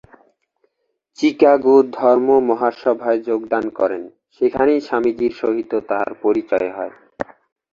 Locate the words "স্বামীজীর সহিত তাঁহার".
4.81-6.11